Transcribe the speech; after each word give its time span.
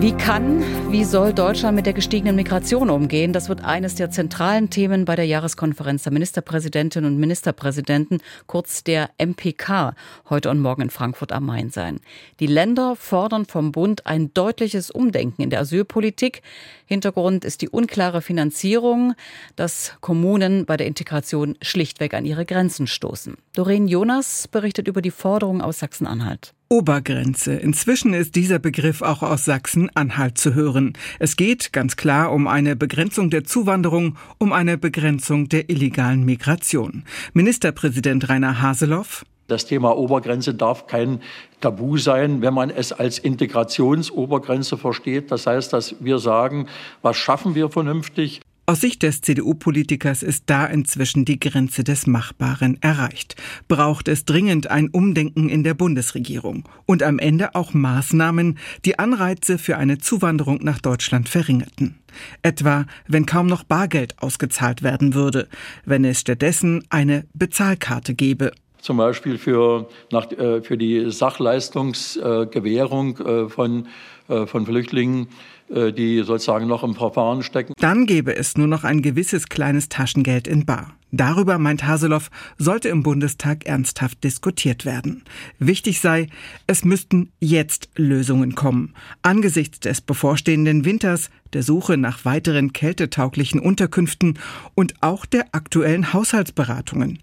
Wie 0.00 0.12
kann, 0.12 0.62
wie 0.92 1.02
soll 1.02 1.32
Deutschland 1.32 1.74
mit 1.74 1.84
der 1.84 1.92
gestiegenen 1.92 2.36
Migration 2.36 2.88
umgehen? 2.88 3.32
Das 3.32 3.48
wird 3.48 3.64
eines 3.64 3.96
der 3.96 4.12
zentralen 4.12 4.70
Themen 4.70 5.04
bei 5.04 5.16
der 5.16 5.24
Jahreskonferenz 5.24 6.04
der 6.04 6.12
Ministerpräsidentinnen 6.12 7.12
und 7.12 7.18
Ministerpräsidenten, 7.18 8.20
kurz 8.46 8.84
der 8.84 9.10
MPK, 9.18 9.96
heute 10.30 10.50
und 10.50 10.60
morgen 10.60 10.82
in 10.82 10.90
Frankfurt 10.90 11.32
am 11.32 11.46
Main 11.46 11.70
sein. 11.70 11.98
Die 12.38 12.46
Länder 12.46 12.94
fordern 12.94 13.44
vom 13.44 13.72
Bund 13.72 14.06
ein 14.06 14.32
deutliches 14.34 14.92
Umdenken 14.92 15.42
in 15.42 15.50
der 15.50 15.58
Asylpolitik. 15.58 16.42
Hintergrund 16.86 17.44
ist 17.44 17.60
die 17.60 17.68
unklare 17.68 18.22
Finanzierung, 18.22 19.14
dass 19.56 19.94
Kommunen 20.00 20.64
bei 20.64 20.76
der 20.76 20.86
Integration 20.86 21.56
schlichtweg 21.60 22.14
an 22.14 22.24
ihre 22.24 22.46
Grenzen 22.46 22.86
stoßen. 22.86 23.36
Doreen 23.52 23.88
Jonas 23.88 24.46
berichtet 24.46 24.86
über 24.86 25.02
die 25.02 25.10
Forderung 25.10 25.60
aus 25.60 25.80
Sachsen-Anhalt. 25.80 26.54
Obergrenze. 26.70 27.54
Inzwischen 27.54 28.12
ist 28.12 28.36
dieser 28.36 28.58
Begriff 28.58 29.00
auch 29.00 29.22
aus 29.22 29.46
Sachsen-Anhalt 29.46 30.36
zu 30.36 30.54
hören. 30.54 30.92
Es 31.18 31.36
geht 31.36 31.72
ganz 31.72 31.96
klar 31.96 32.30
um 32.30 32.46
eine 32.46 32.76
Begrenzung 32.76 33.30
der 33.30 33.44
Zuwanderung, 33.44 34.16
um 34.36 34.52
eine 34.52 34.76
Begrenzung 34.76 35.48
der 35.48 35.70
illegalen 35.70 36.24
Migration. 36.26 37.04
Ministerpräsident 37.32 38.28
Rainer 38.28 38.60
Haseloff. 38.60 39.24
Das 39.46 39.64
Thema 39.64 39.96
Obergrenze 39.96 40.52
darf 40.52 40.86
kein 40.86 41.22
Tabu 41.62 41.96
sein, 41.96 42.42
wenn 42.42 42.52
man 42.52 42.68
es 42.68 42.92
als 42.92 43.18
Integrationsobergrenze 43.18 44.76
versteht. 44.76 45.30
Das 45.30 45.46
heißt, 45.46 45.72
dass 45.72 45.96
wir 46.00 46.18
sagen, 46.18 46.68
was 47.00 47.16
schaffen 47.16 47.54
wir 47.54 47.70
vernünftig? 47.70 48.42
Aus 48.68 48.82
Sicht 48.82 49.02
des 49.02 49.22
CDU-Politikers 49.22 50.22
ist 50.22 50.42
da 50.44 50.66
inzwischen 50.66 51.24
die 51.24 51.40
Grenze 51.40 51.84
des 51.84 52.06
Machbaren 52.06 52.76
erreicht. 52.82 53.34
Braucht 53.66 54.08
es 54.08 54.26
dringend 54.26 54.70
ein 54.70 54.90
Umdenken 54.90 55.48
in 55.48 55.64
der 55.64 55.72
Bundesregierung 55.72 56.68
und 56.84 57.02
am 57.02 57.18
Ende 57.18 57.54
auch 57.54 57.72
Maßnahmen, 57.72 58.58
die 58.84 58.98
Anreize 58.98 59.56
für 59.56 59.78
eine 59.78 59.96
Zuwanderung 59.96 60.58
nach 60.62 60.80
Deutschland 60.80 61.30
verringerten. 61.30 61.98
Etwa, 62.42 62.84
wenn 63.06 63.24
kaum 63.24 63.46
noch 63.46 63.64
Bargeld 63.64 64.22
ausgezahlt 64.22 64.82
werden 64.82 65.14
würde, 65.14 65.48
wenn 65.86 66.04
es 66.04 66.20
stattdessen 66.20 66.84
eine 66.90 67.24
Bezahlkarte 67.32 68.12
gäbe 68.12 68.52
zum 68.80 68.96
Beispiel 68.96 69.38
für, 69.38 69.88
nach, 70.12 70.30
äh, 70.30 70.62
für 70.62 70.78
die 70.78 71.10
Sachleistungsgewährung 71.10 73.18
äh, 73.18 73.48
von, 73.48 73.88
äh, 74.28 74.46
von 74.46 74.66
Flüchtlingen 74.66 75.26
die 75.70 76.22
sozusagen 76.22 76.66
noch 76.66 76.82
im 76.82 76.94
Verfahren 76.94 77.42
stecken. 77.42 77.74
Dann 77.78 78.06
gäbe 78.06 78.34
es 78.34 78.56
nur 78.56 78.66
noch 78.66 78.84
ein 78.84 79.02
gewisses 79.02 79.48
kleines 79.48 79.88
Taschengeld 79.88 80.48
in 80.48 80.64
Bar. 80.64 80.94
Darüber, 81.10 81.58
meint 81.58 81.86
Haseloff, 81.86 82.30
sollte 82.58 82.90
im 82.90 83.02
Bundestag 83.02 83.66
ernsthaft 83.66 84.22
diskutiert 84.24 84.84
werden. 84.84 85.24
Wichtig 85.58 86.00
sei, 86.00 86.28
es 86.66 86.84
müssten 86.84 87.30
jetzt 87.40 87.88
Lösungen 87.96 88.54
kommen. 88.54 88.94
Angesichts 89.22 89.80
des 89.80 90.02
bevorstehenden 90.02 90.84
Winters, 90.84 91.30
der 91.54 91.62
Suche 91.62 91.96
nach 91.96 92.26
weiteren 92.26 92.74
kältetauglichen 92.74 93.58
Unterkünften 93.58 94.38
und 94.74 94.94
auch 95.00 95.24
der 95.24 95.46
aktuellen 95.52 96.12
Haushaltsberatungen. 96.12 97.20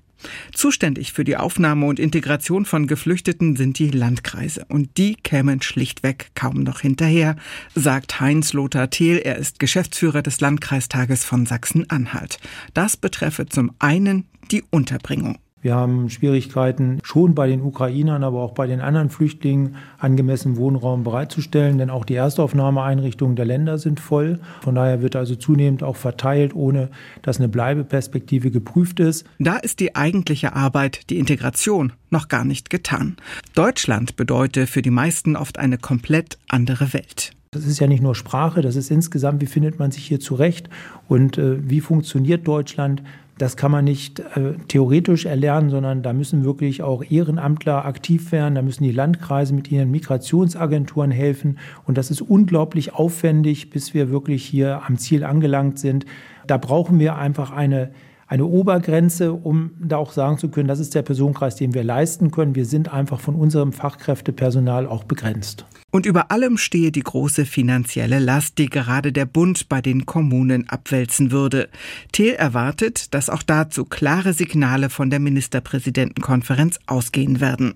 Zuständig 0.54 1.14
für 1.14 1.24
die 1.24 1.38
Aufnahme 1.38 1.86
und 1.86 2.00
Integration 2.00 2.66
von 2.66 2.88
Geflüchteten 2.88 3.56
sind 3.56 3.80
die 3.80 3.92
Landkreise 3.92 4.66
und 4.70 4.98
die 4.98 5.16
kämen 5.16 5.62
schlichtweg 5.62 6.32
kaum 6.36 6.64
noch 6.64 6.82
hinterher, 6.82 7.36
sagt 7.74 8.20
Heinz 8.20 8.54
Lothar 8.54 8.90
Thiel, 8.90 9.18
er 9.18 9.38
ist 9.38 9.60
Geschäftsführer 9.60 10.22
des 10.22 10.42
Landkreistages 10.42 11.24
von 11.26 11.46
Sachsen-Anhalt. 11.46 12.40
Das 12.74 12.98
betreffe 12.98 13.46
zum 13.48 13.72
einen 13.80 14.26
die 14.52 14.64
Unterbringung. 14.70 15.38
Wir 15.66 15.74
haben 15.74 16.12
Schwierigkeiten 16.12 17.00
schon 17.02 17.34
bei 17.34 17.48
den 17.48 17.64
Ukrainern, 17.64 18.24
aber 18.24 18.42
auch 18.42 18.52
bei 18.52 18.68
den 18.68 18.82
anderen 18.82 19.10
Flüchtlingen 19.10 19.78
angemessen 19.98 20.58
Wohnraum 20.58 21.04
bereitzustellen, 21.04 21.80
denn 21.80 21.90
auch 21.90 22.06
die 22.06 22.14
Erstaufnahmeeinrichtungen 22.14 23.36
der 23.36 23.46
Länder 23.46 23.80
sind 23.80 24.00
voll. 24.00 24.40
Von 24.62 24.76
daher 24.76 25.02
wird 25.02 25.16
also 25.16 25.36
zunehmend 25.36 25.82
auch 25.82 25.96
verteilt, 25.96 26.54
ohne 26.54 26.92
dass 27.24 27.40
eine 27.40 27.50
Bleibeperspektive 27.50 28.52
geprüft 28.52 29.00
ist. 29.00 29.26
Da 29.40 29.56
ist 29.56 29.80
die 29.80 29.96
eigentliche 29.96 30.54
Arbeit, 30.54 31.10
die 31.10 31.18
Integration, 31.18 31.94
noch 32.12 32.28
gar 32.28 32.46
nicht 32.46 32.70
getan. 32.70 33.18
Deutschland 33.56 34.18
bedeutet 34.18 34.70
für 34.70 34.84
die 34.84 34.92
meisten 34.92 35.36
oft 35.36 35.58
eine 35.58 35.80
komplett 35.80 36.38
andere 36.48 36.94
Welt. 36.94 37.32
Das 37.50 37.66
ist 37.66 37.80
ja 37.80 37.88
nicht 37.88 38.04
nur 38.04 38.14
Sprache, 38.14 38.62
das 38.62 38.76
ist 38.76 38.92
insgesamt, 38.92 39.42
wie 39.42 39.48
findet 39.48 39.80
man 39.80 39.90
sich 39.90 40.06
hier 40.06 40.20
zurecht 40.20 40.70
und 41.08 41.38
äh, 41.38 41.58
wie 41.68 41.82
funktioniert 41.82 42.48
Deutschland 42.48 43.02
das 43.38 43.58
kann 43.58 43.72
man 43.72 43.84
nicht 43.84 44.20
äh, 44.20 44.54
theoretisch 44.68 45.26
erlernen, 45.26 45.70
sondern 45.70 46.04
da 46.04 46.14
müssen 46.14 46.46
wirklich 46.46 46.84
auch 46.84 47.04
Ehrenamtler 47.04 47.86
aktiv 47.86 48.32
werden, 48.32 48.56
da 48.56 48.62
müssen 48.62 48.84
die 48.84 48.92
Landkreise 48.92 49.54
mit 49.54 49.70
ihren 49.72 49.92
Migrationsagenturen 49.92 51.12
helfen. 51.12 51.60
Und 51.86 51.98
das 51.98 52.12
ist 52.12 52.22
unglaublich 52.22 52.94
aufwendig, 52.94 53.70
bis 53.70 53.94
wir 53.94 54.10
wirklich 54.10 54.46
hier 54.46 54.82
am 54.88 54.98
Ziel 54.98 55.24
angelangt 55.24 55.80
sind. 55.80 56.06
Da 56.48 56.58
brauchen 56.58 57.00
wir 57.00 57.16
einfach 57.18 57.52
eine 57.52 57.92
eine 58.28 58.46
Obergrenze, 58.46 59.34
um 59.34 59.72
da 59.80 59.98
auch 59.98 60.12
sagen 60.12 60.38
zu 60.38 60.50
können, 60.50 60.68
das 60.68 60.80
ist 60.80 60.96
der 60.96 61.04
Personenkreis, 61.04 61.56
den 61.56 61.74
wir 61.74 61.84
leisten 61.84 62.32
können. 62.32 62.56
Wir 62.56 62.66
sind 62.66 62.92
einfach 62.92 63.20
von 63.20 63.36
unserem 63.36 63.72
Fachkräftepersonal 63.72 64.88
auch 64.88 65.04
begrenzt. 65.04 65.66
Und 65.96 66.06
über 66.06 66.30
allem 66.30 66.58
stehe 66.58 66.92
die 66.92 67.04
große 67.04 67.46
finanzielle 67.46 68.20
Last, 68.20 68.58
die 68.58 68.66
gerade 68.66 69.14
der 69.14 69.26
Bund 69.26 69.70
bei 69.70 69.80
den 69.80 70.06
Kommunen 70.06 70.68
abwälzen 70.68 71.32
würde. 71.32 71.70
Thiel 72.12 72.34
erwartet, 72.34 73.14
dass 73.14 73.30
auch 73.30 73.42
dazu 73.42 73.86
klare 73.86 74.34
Signale 74.34 74.90
von 74.90 75.10
der 75.10 75.22
Ministerpräsidentenkonferenz 75.22 76.80
ausgehen 76.86 77.40
werden. 77.40 77.76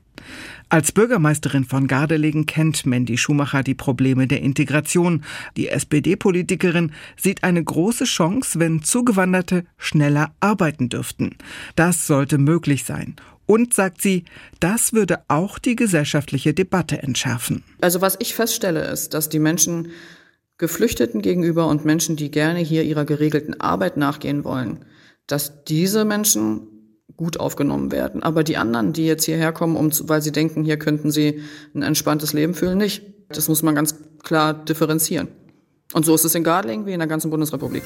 Als 0.67 0.91
Bürgermeisterin 0.91 1.63
von 1.63 1.87
Gardelegen 1.87 2.45
kennt 2.45 2.85
Mandy 2.85 3.17
Schumacher 3.17 3.63
die 3.63 3.73
Probleme 3.73 4.27
der 4.27 4.41
Integration. 4.41 5.23
Die 5.55 5.69
SPD-Politikerin 5.69 6.91
sieht 7.15 7.45
eine 7.45 7.63
große 7.63 8.03
Chance, 8.03 8.59
wenn 8.59 8.83
Zugewanderte 8.83 9.63
schneller 9.77 10.33
arbeiten 10.41 10.89
dürften. 10.89 11.37
Das 11.77 12.05
sollte 12.05 12.37
möglich 12.37 12.83
sein. 12.83 13.15
Und, 13.49 13.73
sagt 13.73 13.99
sie, 14.03 14.25
das 14.59 14.93
würde 14.93 15.21
auch 15.27 15.57
die 15.57 15.75
gesellschaftliche 15.75 16.53
Debatte 16.53 17.01
entschärfen. 17.01 17.63
Also 17.81 17.99
was 17.99 18.15
ich 18.19 18.35
feststelle, 18.35 18.85
ist, 18.85 19.15
dass 19.15 19.27
die 19.27 19.39
Menschen 19.39 19.87
Geflüchteten 20.59 21.23
gegenüber 21.23 21.65
und 21.65 21.83
Menschen, 21.83 22.15
die 22.15 22.29
gerne 22.29 22.59
hier 22.59 22.83
ihrer 22.83 23.05
geregelten 23.05 23.59
Arbeit 23.59 23.97
nachgehen 23.97 24.43
wollen, 24.43 24.85
dass 25.25 25.63
diese 25.63 26.05
Menschen 26.05 26.67
gut 27.17 27.39
aufgenommen 27.39 27.91
werden. 27.91 28.21
Aber 28.21 28.43
die 28.43 28.55
anderen, 28.57 28.93
die 28.93 29.07
jetzt 29.07 29.25
hierher 29.25 29.51
kommen, 29.51 29.77
um, 29.77 29.89
weil 30.07 30.21
sie 30.21 30.31
denken, 30.31 30.63
hier 30.63 30.77
könnten 30.77 31.09
sie 31.09 31.41
ein 31.73 31.81
entspanntes 31.81 32.33
Leben 32.33 32.53
fühlen, 32.53 32.77
nicht. 32.77 33.01
Das 33.29 33.49
muss 33.49 33.63
man 33.63 33.73
ganz 33.73 33.95
klar 34.21 34.53
differenzieren. 34.53 35.27
Und 35.93 36.05
so 36.05 36.13
ist 36.13 36.23
es 36.23 36.35
in 36.35 36.43
Garling 36.43 36.85
wie 36.85 36.93
in 36.93 36.99
der 36.99 37.07
ganzen 37.07 37.31
Bundesrepublik. 37.31 37.81